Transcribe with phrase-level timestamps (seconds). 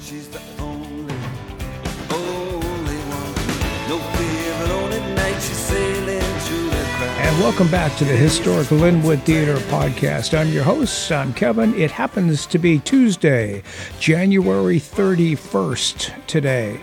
[0.00, 1.20] She's the only, one.
[7.22, 10.38] And welcome back to the Historic Lynwood Theater Podcast.
[10.38, 11.74] I'm your host, I'm Kevin.
[11.74, 13.62] It happens to be Tuesday,
[13.98, 16.80] January 31st today.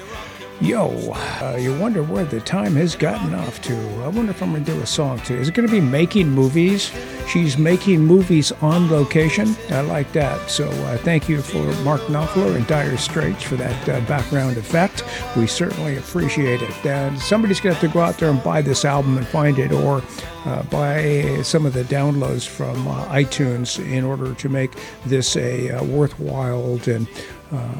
[0.59, 3.75] Yo, uh, you wonder where the time has gotten off to.
[4.03, 5.35] I wonder if I'm going to do a song too.
[5.35, 6.91] Is it going to be making movies?
[7.29, 9.55] She's making movies on location.
[9.69, 10.49] I like that.
[10.49, 15.03] So uh, thank you for Mark Knopfler and Dire Straits for that uh, background effect.
[15.35, 16.85] We certainly appreciate it.
[16.87, 19.59] And somebody's going to have to go out there and buy this album and find
[19.59, 20.01] it, or
[20.45, 24.71] uh, buy some of the downloads from uh, iTunes in order to make
[25.05, 27.07] this a uh, worthwhile and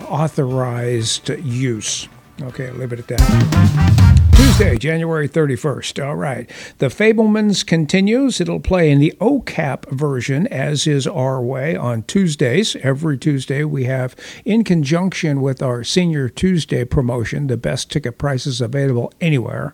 [0.07, 2.07] authorized use.
[2.41, 4.27] Okay, I'll leave it at that.
[4.35, 6.05] Tuesday, January 31st.
[6.05, 6.49] All right.
[6.77, 8.39] The Fabelmans continues.
[8.39, 12.75] It'll play in the OCAP version, as is our way, on Tuesdays.
[12.77, 18.61] Every Tuesday, we have, in conjunction with our Senior Tuesday promotion, the best ticket prices
[18.61, 19.73] available anywhere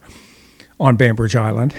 [0.80, 1.76] on Bainbridge Island.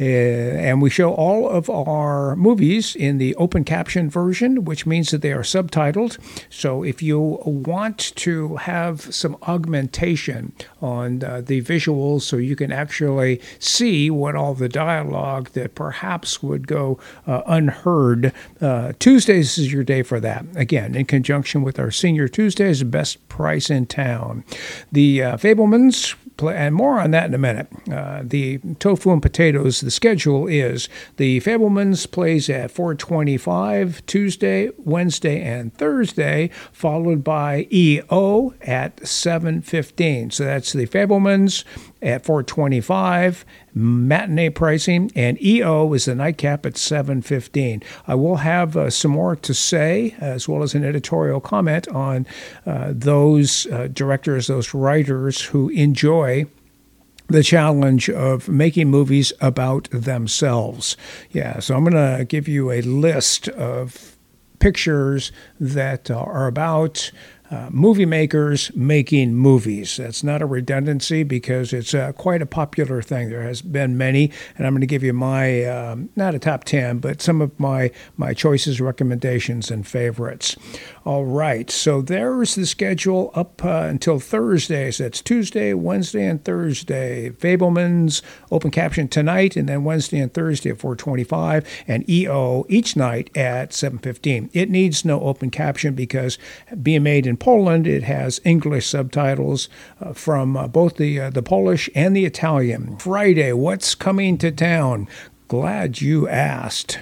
[0.00, 5.10] Uh, and we show all of our movies in the open caption version, which means
[5.10, 6.18] that they are subtitled.
[6.50, 12.70] So if you want to have some augmentation on uh, the visuals so you can
[12.72, 19.72] actually see what all the dialogue that perhaps would go uh, unheard, uh, Tuesdays is
[19.72, 20.44] your day for that.
[20.54, 24.44] Again, in conjunction with our Senior Tuesdays, best price in town.
[24.92, 27.68] The uh, Fabelmans play, and more on that in a minute.
[27.92, 29.80] Uh, the tofu and potatoes.
[29.80, 38.54] The schedule is the Fabelmans plays at 4:25 Tuesday, Wednesday, and Thursday, followed by EO
[38.62, 40.30] at 7:15.
[40.30, 41.64] So that's the Fabelmans
[42.02, 48.90] at 425 matinee pricing and eo is the nightcap at 715 i will have uh,
[48.90, 52.26] some more to say as well as an editorial comment on
[52.66, 56.46] uh, those uh, directors those writers who enjoy
[57.28, 60.96] the challenge of making movies about themselves.
[61.30, 64.16] Yeah so i'm going to give you a list of
[64.58, 67.10] pictures that are about
[67.50, 69.96] uh, movie makers making movies.
[69.96, 73.30] That's not a redundancy because it's uh, quite a popular thing.
[73.30, 76.64] There has been many, and I'm going to give you my um, not a top
[76.64, 80.56] ten, but some of my my choices, recommendations, and favorites.
[81.08, 84.90] All right, so there's the schedule up uh, until Thursday.
[84.90, 87.30] So that's Tuesday, Wednesday, and Thursday.
[87.30, 88.20] Fabelman's
[88.50, 93.72] open caption tonight, and then Wednesday and Thursday at 4:25, and EO each night at
[93.72, 94.50] 7:15.
[94.52, 96.36] It needs no open caption because
[96.82, 99.70] being made in Poland, it has English subtitles
[100.02, 102.98] uh, from uh, both the uh, the Polish and the Italian.
[102.98, 105.08] Friday, what's coming to town?
[105.48, 106.98] Glad you asked.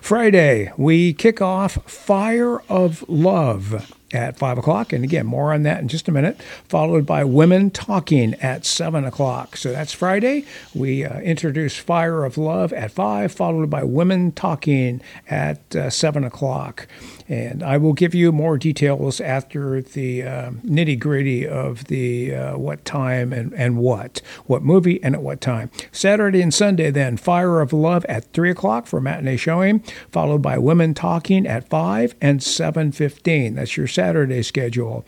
[0.00, 4.92] Friday, we kick off Fire of Love at 5 o'clock.
[4.92, 9.04] And again, more on that in just a minute, followed by Women Talking at 7
[9.04, 9.56] o'clock.
[9.56, 10.44] So that's Friday.
[10.74, 16.24] We uh, introduce Fire of Love at 5, followed by Women Talking at uh, 7
[16.24, 16.86] o'clock.
[17.28, 22.58] And I will give you more details after the uh, nitty gritty of the uh,
[22.58, 25.70] what time and, and what, what movie and at what time.
[25.92, 29.78] Saturday and Sunday, then, Fire of Love at 3 o'clock for matinee showing,
[30.10, 33.54] followed by Women Talking at 5 and 7.15.
[33.54, 35.04] That's your Saturday schedule.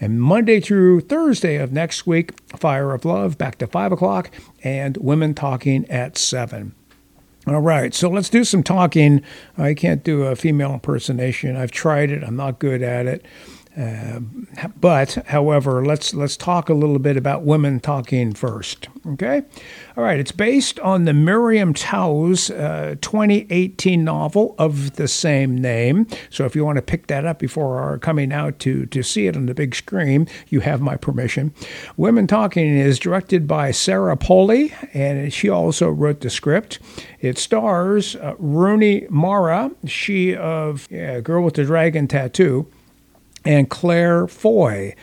[0.00, 4.30] And Monday through Thursday of next week, Fire of Love back to 5 o'clock
[4.62, 6.72] and Women Talking at 7.
[7.48, 9.20] All right, so let's do some talking.
[9.58, 11.56] I can't do a female impersonation.
[11.56, 12.22] I've tried it.
[12.22, 13.26] I'm not good at it.
[13.76, 14.20] Uh,
[14.80, 18.88] but, however, let's let's talk a little bit about women talking first.
[19.06, 19.42] Okay,
[19.96, 20.18] all right.
[20.18, 26.06] It's based on the Miriam Toews uh, 2018 novel of the same name.
[26.30, 29.26] So, if you want to pick that up before our coming out to to see
[29.26, 31.52] it on the big screen, you have my permission.
[31.98, 36.78] Women Talking is directed by Sarah Polley, and she also wrote the script.
[37.20, 42.70] It stars uh, Rooney Mara, she of yeah, Girl with the Dragon Tattoo
[43.46, 44.94] and Claire Foy.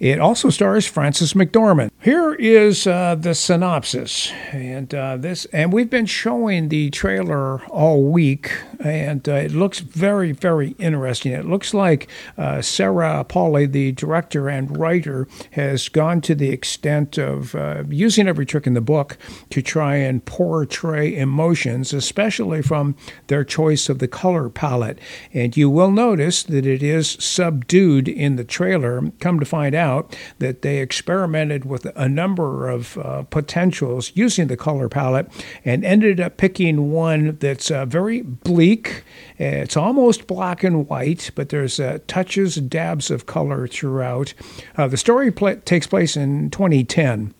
[0.00, 1.90] It also stars Frances McDormand.
[2.00, 8.04] Here is uh, the synopsis, and uh, this, and we've been showing the trailer all
[8.04, 8.50] week,
[8.82, 11.32] and uh, it looks very, very interesting.
[11.32, 12.08] It looks like
[12.38, 18.26] uh, Sarah Polley, the director and writer, has gone to the extent of uh, using
[18.26, 19.18] every trick in the book
[19.50, 24.98] to try and portray emotions, especially from their choice of the color palette.
[25.34, 29.02] And you will notice that it is subdued in the trailer.
[29.20, 34.46] Come to find out out that they experimented with a number of uh, potentials using
[34.46, 35.26] the color palette
[35.64, 39.04] and ended up picking one that's uh, very bleak.
[39.38, 44.34] It's almost black and white, but there's uh, touches, dabs of color throughout.
[44.76, 47.34] Uh, the story pl- takes place in 2010.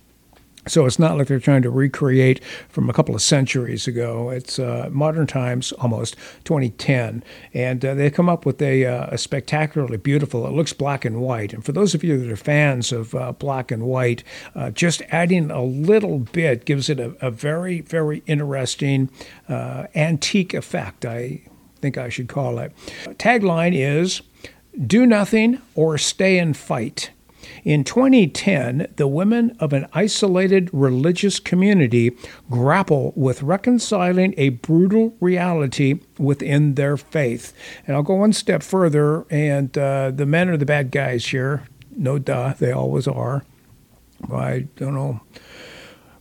[0.67, 4.29] So it's not like they're trying to recreate from a couple of centuries ago.
[4.29, 7.25] It's uh, modern times, almost 2010,
[7.55, 10.47] and uh, they come up with a, uh, a, spectacularly beautiful.
[10.47, 13.33] It looks black and white, and for those of you that are fans of uh,
[13.33, 14.23] black and white,
[14.55, 19.11] uh, just adding a little bit gives it a, a very, very interesting
[19.49, 21.07] uh, antique effect.
[21.07, 21.41] I
[21.81, 22.77] think I should call it.
[23.19, 24.21] Tagline is
[24.87, 27.11] "Do nothing or stay and fight."
[27.65, 32.17] In 2010, the women of an isolated religious community
[32.51, 37.53] grapple with reconciling a brutal reality within their faith.
[37.87, 41.65] And I'll go one step further, and uh, the men are the bad guys here.
[41.97, 43.45] No duh, they always are.
[44.33, 45.21] I don't know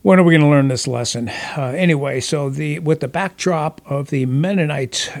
[0.02, 1.28] when are we going to learn this lesson?
[1.28, 5.12] Uh, anyway, so the with the backdrop of the Mennonite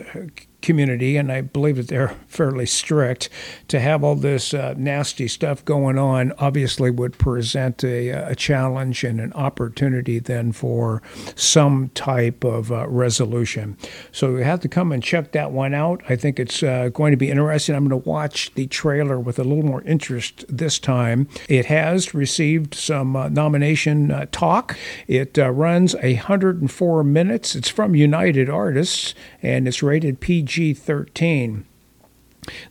[0.62, 3.28] community, and I believe that they're fairly strict,
[3.68, 9.04] to have all this uh, nasty stuff going on obviously would present a, a, challenge
[9.04, 11.02] and an opportunity then for
[11.34, 13.76] some type of uh, resolution.
[14.12, 16.02] So we have to come and check that one out.
[16.08, 17.74] I think it's uh, going to be interesting.
[17.74, 21.28] I'm going to watch the trailer with a little more interest this time.
[21.48, 24.76] It has received some uh, nomination uh, talk.
[25.06, 27.54] It uh, runs 104 minutes.
[27.54, 30.49] It's from United Artists and it's rated PG.
[30.50, 31.69] PG 13.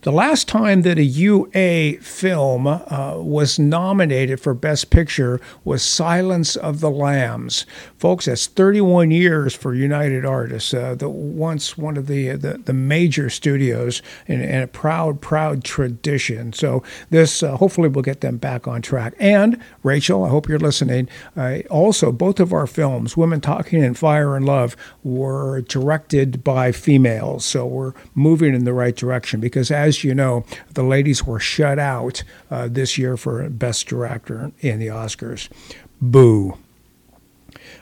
[0.02, 6.56] The last time that a UA film uh, was nominated for Best Picture was Silence
[6.56, 7.66] of the Lambs.
[7.96, 12.72] Folks, that's 31 years for United Artists, uh, the, once one of the, the, the
[12.72, 16.52] major studios and, and, a proud, proud tradition.
[16.52, 19.14] So this uh, hopefully will get them back on track.
[19.18, 21.08] And Rachel, I hope you're listening.
[21.36, 26.72] Uh, also, both of our films, Women Talking and Fire and Love, were directed by
[26.72, 27.44] females.
[27.44, 30.42] So we're moving in the right direction because because, as you know,
[30.72, 35.50] the ladies were shut out uh, this year for Best Director in the Oscars.
[36.00, 36.56] Boo.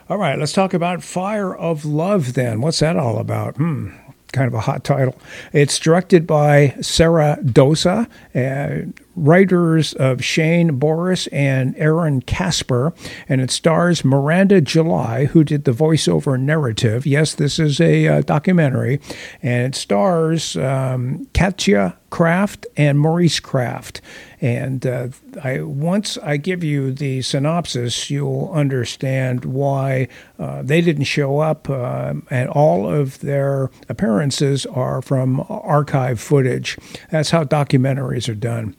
[0.09, 2.59] All right, let's talk about Fire of Love then.
[2.59, 3.55] What's that all about?
[3.55, 3.91] Hmm,
[4.33, 5.17] kind of a hot title.
[5.53, 12.93] It's directed by Sara Dosa, uh, writers of Shane Boris and Erin Casper,
[13.27, 17.05] and it stars Miranda July, who did the voiceover narrative.
[17.05, 18.99] Yes, this is a uh, documentary,
[19.41, 24.01] and it stars um, Katia Krafft and Maurice Krafft.
[24.41, 25.09] And uh,
[25.43, 30.07] I, once I give you the synopsis, you'll understand why
[30.37, 36.77] uh, they didn't show up, uh, and all of their appearances are from archive footage.
[37.11, 38.75] That's how documentaries are done.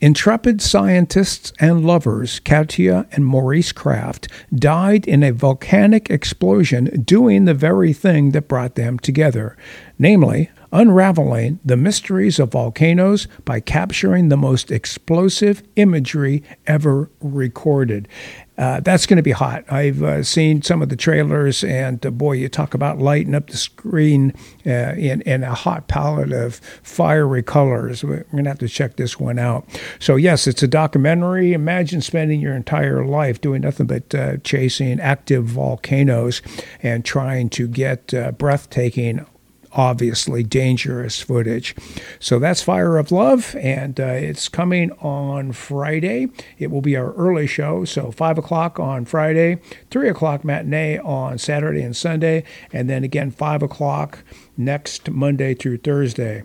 [0.00, 7.54] Intrepid scientists and lovers Katia and Maurice Krafft died in a volcanic explosion doing the
[7.54, 9.56] very thing that brought them together,
[9.98, 18.08] namely, unraveling the mysteries of volcanoes by capturing the most explosive imagery ever recorded.
[18.58, 19.64] Uh, that's going to be hot.
[19.70, 23.50] I've uh, seen some of the trailers, and uh, boy, you talk about lighting up
[23.50, 24.34] the screen
[24.66, 28.02] uh, in, in a hot palette of fiery colors.
[28.02, 29.64] We're going to have to check this one out.
[30.00, 31.52] So, yes, it's a documentary.
[31.52, 36.42] Imagine spending your entire life doing nothing but uh, chasing active volcanoes
[36.82, 39.24] and trying to get uh, breathtaking
[39.78, 41.74] obviously dangerous footage.
[42.18, 46.28] So that's Fire of Love, and uh, it's coming on Friday.
[46.58, 49.60] It will be our early show, so 5 o'clock on Friday,
[49.92, 52.42] 3 o'clock matinee on Saturday and Sunday,
[52.72, 54.24] and then again 5 o'clock
[54.56, 56.42] next Monday through Thursday.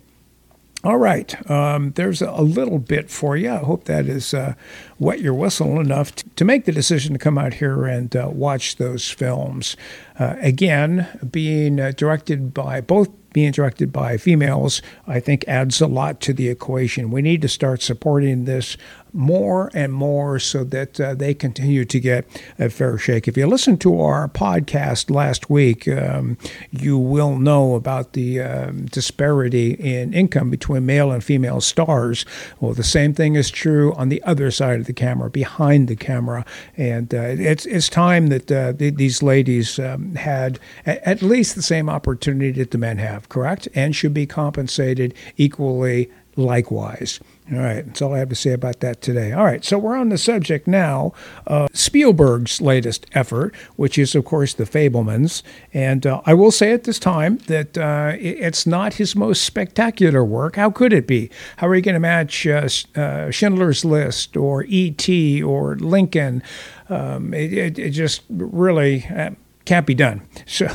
[0.86, 3.50] All right, um, there's a little bit for you.
[3.50, 4.54] I hope that is uh,
[5.00, 8.30] wet your whistle enough to, to, make the decision to come out here and uh,
[8.30, 9.78] watch those films.
[10.20, 15.88] Uh, again, being uh, directed by both being directed by females, I think adds a
[15.88, 17.12] lot to the equation.
[17.12, 18.78] We need to start supporting this
[19.14, 22.26] more and more so that uh, they continue to get
[22.60, 23.28] a fair shake.
[23.28, 26.38] If you listen to our podcast last week, um,
[26.72, 32.26] you will know about the um, disparity in income between male and female stars.
[32.60, 35.96] Well, the same thing is true on the other side of the camera, behind the
[35.96, 41.22] camera, and uh, it's it's time that uh, th- these ladies um, had a- at
[41.22, 47.20] least the same opportunity that the men have, correct, and should be compensated equally likewise.
[47.52, 49.34] All right, that's all I have to say about that today.
[49.34, 51.12] All right, so we're on the subject now
[51.46, 55.44] of Spielberg's latest effort, which is, of course, The Fabelmans.
[55.74, 60.24] And uh, I will say at this time that uh, it's not his most spectacular
[60.24, 60.56] work.
[60.56, 61.30] How could it be?
[61.58, 65.44] How are you going to match uh, uh, Schindler's List or E.T.
[65.44, 66.42] or Lincoln?
[66.88, 69.32] Um, it, it, it, just really uh,
[69.66, 70.28] can't be done.
[70.46, 70.68] So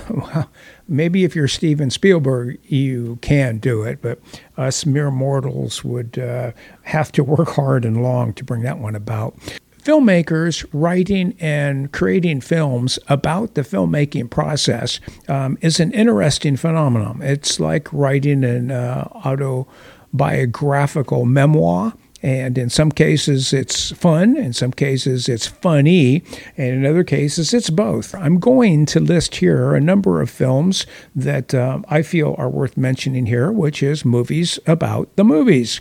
[0.88, 4.18] maybe if you're Steven Spielberg, you can do it, but
[4.56, 6.52] us mere mortals would uh,
[6.82, 9.36] have to work hard and long to bring that one about.
[9.82, 17.20] Filmmakers writing and creating films about the filmmaking process um, is an interesting phenomenon.
[17.22, 24.36] It's like writing an uh, autobiographical memoir and in some cases, it's fun.
[24.36, 26.24] In some cases, it's funny.
[26.56, 28.14] And in other cases, it's both.
[28.14, 30.84] I'm going to list here a number of films
[31.14, 35.80] that uh, I feel are worth mentioning here, which is movies about the movies.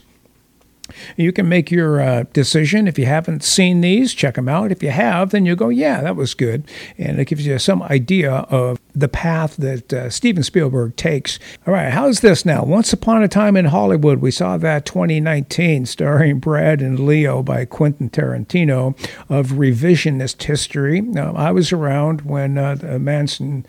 [1.17, 2.87] You can make your uh, decision.
[2.87, 4.71] If you haven't seen these, check them out.
[4.71, 6.63] If you have, then you go, yeah, that was good.
[6.97, 11.37] And it gives you some idea of the path that uh, Steven Spielberg takes.
[11.67, 12.63] All right, how's this now?
[12.63, 17.65] Once Upon a Time in Hollywood, we saw that 2019, starring Brad and Leo by
[17.65, 18.97] Quentin Tarantino
[19.29, 21.01] of revisionist history.
[21.01, 23.65] Now, I was around when uh, the Manson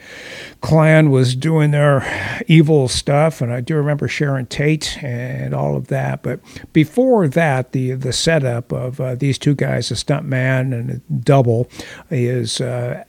[0.63, 5.89] clan was doing their evil stuff, and I do remember Sharon Tate and all of
[5.89, 6.23] that.
[6.23, 6.41] But
[6.73, 11.69] before that, the the setup of uh, these two guys, a stuntman and a double,
[12.11, 13.05] is uh,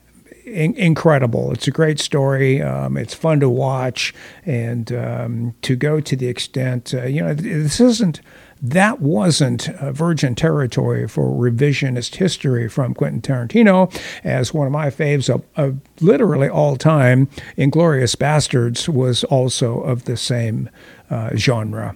[0.50, 1.52] in- incredible.
[1.52, 2.62] It's a great story.
[2.62, 4.14] Um, it's fun to watch,
[4.46, 8.22] and um, to go to the extent, uh, you know, this isn't.
[8.62, 13.90] That wasn't virgin territory for revisionist history from Quentin Tarantino,
[14.26, 20.04] as one of my faves of, of literally all time, Inglourious Basterds was also of
[20.04, 20.70] the same
[21.10, 21.96] uh, genre.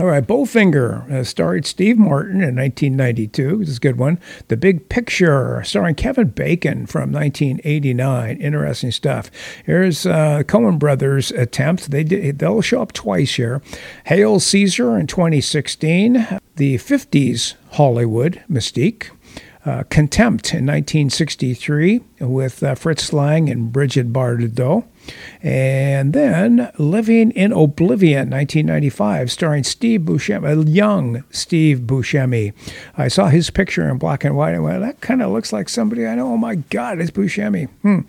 [0.00, 3.58] All right, Bowfinger uh, starred Steve Martin in 1992.
[3.58, 4.18] This is a good one.
[4.48, 8.38] The Big Picture, starring Kevin Bacon from 1989.
[8.38, 9.30] Interesting stuff.
[9.66, 11.90] Here's uh, Coen Brothers' attempt.
[11.90, 13.60] They did, they'll show up twice here.
[14.06, 16.40] Hail Caesar in 2016.
[16.56, 19.10] The 50s Hollywood Mystique.
[19.66, 24.86] Uh, Contempt in 1963 with uh, Fritz Lang and Brigitte Bardot.
[25.42, 32.52] And then Living in Oblivion, 1995, starring Steve Buscemi, a young Steve Buscemi.
[32.96, 35.68] I saw his picture in black and white and went, that kind of looks like
[35.68, 36.32] somebody I know.
[36.32, 37.68] Oh my God, it's Buscemi.
[37.82, 38.00] Hmm.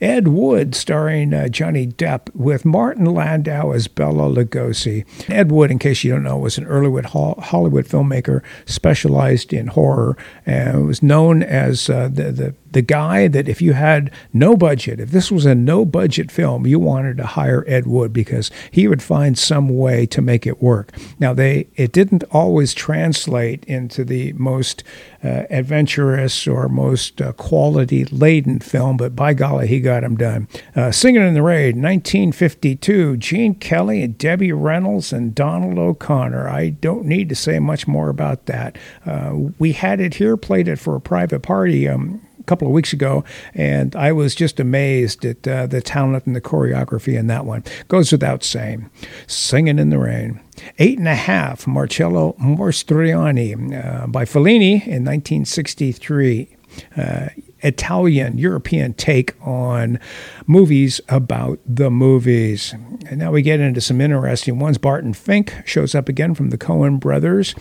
[0.00, 5.04] Ed Wood, starring uh, Johnny Depp, with Martin Landau as Bela Lugosi.
[5.28, 10.16] Ed Wood, in case you don't know, was an early Hollywood filmmaker specialized in horror
[10.46, 15.00] and was known as uh, the, the the guy that if you had no budget,
[15.00, 18.88] if this was a no budget film, you wanted to hire Ed Wood because he
[18.88, 20.92] would find some way to make it work.
[21.18, 24.84] Now they it didn't always translate into the most
[25.22, 30.48] uh, adventurous or most uh, quality laden film, but by golly, he got him done.
[30.74, 36.48] Uh, Singing in the Rain, 1952, Gene Kelly and Debbie Reynolds and Donald O'Connor.
[36.48, 38.76] I don't need to say much more about that.
[39.04, 41.88] Uh, we had it here, played it for a private party.
[41.88, 43.22] Um, couple of weeks ago,
[43.54, 47.62] and I was just amazed at uh, the talent and the choreography in that one.
[47.86, 48.90] Goes without saying.
[49.28, 50.40] Singing in the Rain.
[50.80, 56.56] Eight and a Half, Marcello Mastroianni uh, by Fellini in 1963.
[56.96, 57.28] Uh,
[57.62, 59.98] Italian European take on
[60.46, 62.74] movies about the movies.
[63.06, 64.78] And now we get into some interesting ones.
[64.78, 67.54] Barton Fink shows up again from the Coen brothers.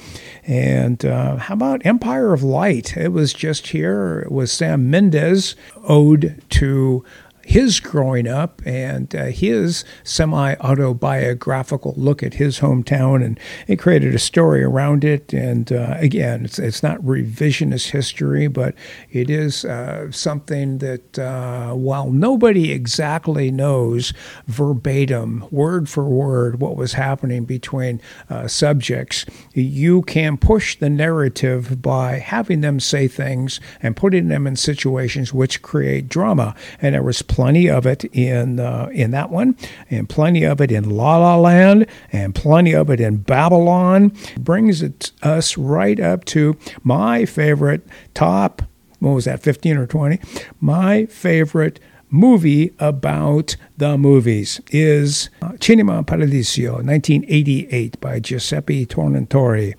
[0.43, 2.97] And uh, how about Empire of Light?
[2.97, 4.19] It was just here.
[4.25, 7.03] It was Sam Mendes, ode to
[7.49, 14.13] his growing up and uh, his semi autobiographical look at his hometown, and it created
[14.13, 15.33] a story around it.
[15.33, 18.75] And uh, again, it's, it's not revisionist history, but
[19.09, 24.13] it is uh, something that uh, while nobody exactly knows
[24.45, 29.25] verbatim, word for word, what was happening between uh, subjects,
[29.55, 35.33] you can push the narrative by having them say things and putting them in situations
[35.33, 36.53] which create drama.
[36.79, 39.55] And there was plenty of it in uh, in that one,
[39.89, 44.11] and plenty of it in La La Land, and plenty of it in Babylon.
[44.37, 48.61] Brings it us right up to my favorite top.
[48.99, 50.19] What was that, 15 or 20?
[50.59, 51.79] My favorite
[52.09, 59.75] movie about the movies is uh, Cinema Paradiso, 1988, by Giuseppe Tornatore.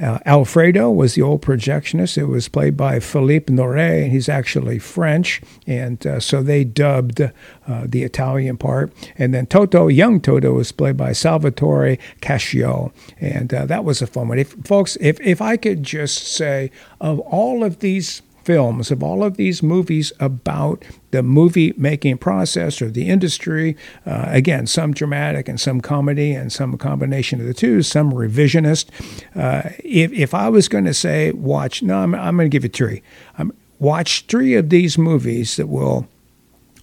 [0.00, 2.18] Uh, Alfredo was the old projectionist.
[2.18, 7.20] It was played by Philippe Noiret, and he's actually French, and uh, so they dubbed
[7.20, 7.30] uh,
[7.84, 8.92] the Italian part.
[9.16, 14.06] And then Toto, young Toto, was played by Salvatore Cascio, and uh, that was a
[14.06, 14.38] fun one.
[14.38, 16.70] If, folks, if if I could just say,
[17.00, 22.82] of all of these films, of all of these movies about the movie making process
[22.82, 23.76] or the industry.
[24.04, 28.88] Uh, again, some dramatic and some comedy and some combination of the two, some revisionist.
[29.34, 32.64] Uh, if, if I was going to say, watch, no, I'm, I'm going to give
[32.64, 33.02] you three.
[33.38, 36.08] Um, watch three of these movies that will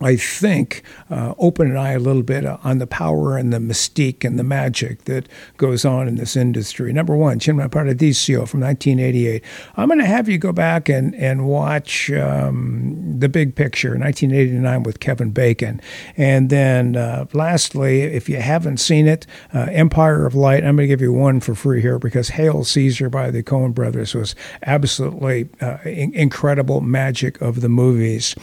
[0.02, 4.24] I think, uh, open an eye a little bit on the power and the mystique
[4.24, 5.28] and the magic that
[5.58, 6.92] goes on in this industry.
[6.92, 9.44] Number one, Cinema Paradiso from 1988.
[9.76, 14.84] I'm going to have you go back and, and watch um, The Big Picture, 1989,
[14.84, 15.82] with Kevin Bacon.
[16.18, 20.88] And then uh, lastly, if you haven't seen it, uh, Empire of Light, I'm going
[20.88, 24.36] to give you one for free here because Hail Caesar by the Coen brothers was
[24.64, 28.36] absolutely uh, in- incredible magic of the movies.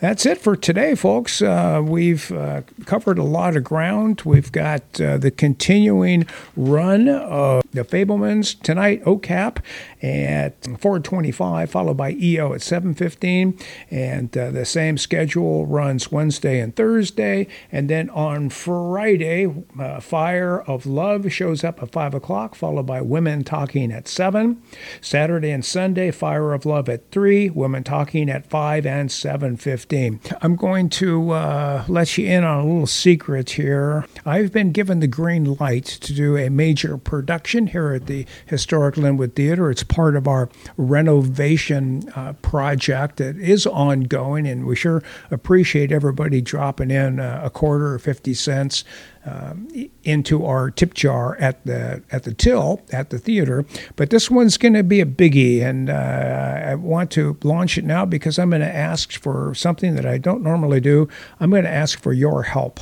[0.00, 1.42] That's it for today, folks.
[1.42, 4.22] Uh, we've uh, covered a lot of ground.
[4.24, 9.58] We've got uh, the continuing run of the Fabelmans tonight, OCAP
[10.02, 13.58] at 425, followed by EO at 715.
[13.90, 17.48] And uh, the same schedule runs Wednesday and Thursday.
[17.70, 23.02] And then on Friday, uh, Fire of Love shows up at 5 o'clock, followed by
[23.02, 24.62] Women Talking at 7.
[25.02, 30.38] Saturday and Sunday, Fire of Love at 3, Women Talking at 5 and 7.15.
[30.40, 34.06] I'm going to uh, let you in on a little secret here.
[34.24, 38.94] I've been given the green light to do a major production here at the Historic
[38.94, 39.72] Lynwood Theater.
[39.72, 46.40] It's part of our renovation uh, project that is ongoing, and we sure appreciate everybody
[46.40, 48.84] dropping in uh, a quarter or 50 cents.
[49.26, 49.68] Um,
[50.02, 53.64] into our tip jar at the at the till at the theater.
[53.96, 57.84] But this one's going to be a biggie, and uh, I want to launch it
[57.84, 61.08] now because I'm going to ask for something that I don't normally do.
[61.40, 62.80] I'm going to ask for your help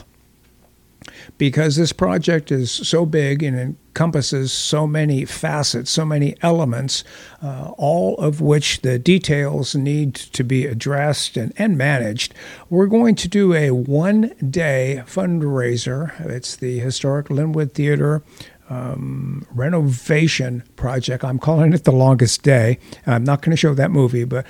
[1.39, 7.05] because this project is so big and encompasses so many facets, so many elements,
[7.43, 12.35] uh, all of which the details need to be addressed and, and managed.
[12.71, 16.19] We're going to do a one day fundraiser.
[16.29, 18.23] It's the Historic Lynwood Theater.
[18.71, 21.25] Um, renovation project.
[21.25, 22.79] I'm calling it the longest day.
[23.07, 24.47] I'm not going to show that movie, but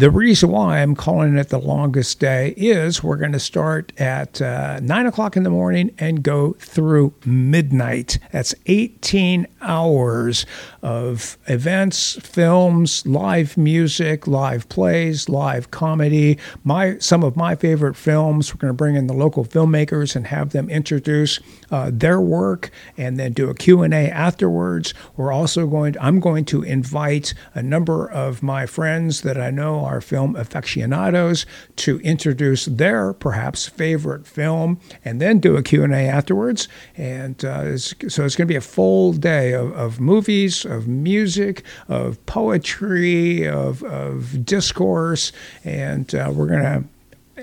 [0.00, 4.40] the reason why I'm calling it the longest day is we're going to start at
[4.40, 8.18] uh, 9 o'clock in the morning and go through midnight.
[8.32, 10.46] That's 18 hours
[10.82, 16.38] of events, films, live music, live plays, live comedy.
[16.64, 20.26] My Some of my favorite films, we're going to bring in the local filmmakers and
[20.28, 21.38] have them introduce
[21.70, 24.94] uh, their work and then do a Q&A afterwards.
[25.16, 29.50] We're also going to, I'm going to invite a number of my friends that I
[29.50, 31.46] know are film aficionados
[31.76, 36.68] to introduce their perhaps favorite film and then do a Q&A afterwards.
[36.96, 40.88] And uh, it's, so it's going to be a full day of, of movies, of
[40.88, 45.32] music, of poetry, of, of discourse,
[45.64, 46.84] and uh, we're going to,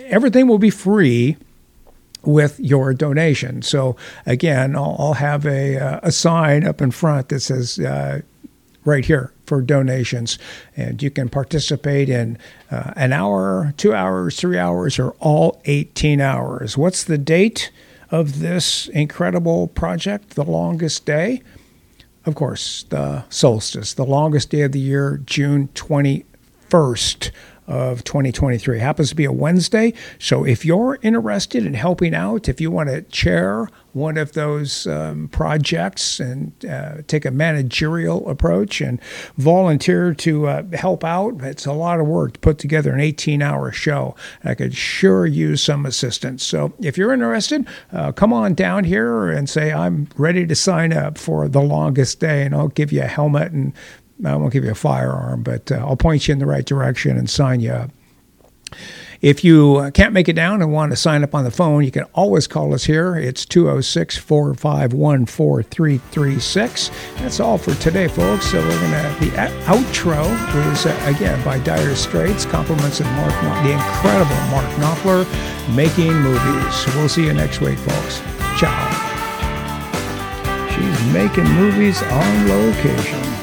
[0.05, 1.37] everything will be free
[2.23, 3.61] with your donation.
[3.61, 8.21] So again, I'll, I'll have a, uh, a sign up in front that says, uh,
[8.87, 10.39] right here for donations.
[10.75, 12.37] And you can participate in
[12.71, 16.77] uh, an hour, two hours, three hours, or all 18 hours.
[16.77, 17.69] What's the date
[18.09, 21.41] of this incredible project, The Longest Day?
[22.27, 27.31] Of course, the solstice, the longest day of the year, June 21st
[27.67, 28.79] of 2023.
[28.79, 29.93] Happens to be a Wednesday.
[30.19, 34.85] So if you're interested in helping out, if you want to chair one of those
[34.87, 39.01] um, projects and uh, take a managerial approach and
[39.37, 43.41] volunteer to uh, help out, it's a lot of work to put together an 18
[43.41, 44.15] hour show.
[44.43, 46.43] I could sure use some assistance.
[46.43, 50.93] So if you're interested, uh, come on down here and say, I'm ready to sign
[50.93, 53.73] up for the longest day, and I'll give you a helmet and
[54.25, 57.17] I won't give you a firearm, but uh, I'll point you in the right direction
[57.17, 57.91] and sign you up.
[59.21, 61.91] If you can't make it down and want to sign up on the phone, you
[61.91, 63.15] can always call us here.
[63.15, 66.91] It's 206 451 4336.
[67.15, 68.51] That's all for today, folks.
[68.51, 69.31] So we're going to, the
[69.65, 75.25] outro is, uh, again, by Dire Straits, compliments of Mark, the incredible Mark Knopfler,
[75.75, 76.95] making movies.
[76.95, 78.19] We'll see you next week, folks.
[78.59, 79.03] Ciao.
[80.69, 83.36] She's making movies on location.